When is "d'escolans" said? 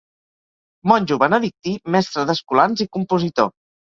2.31-2.81